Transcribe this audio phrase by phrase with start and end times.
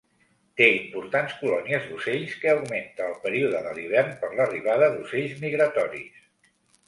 [0.59, 6.27] Té importants colònies d'ocells que augment al període de l'hivern per l'arribada d'ocells migratoris.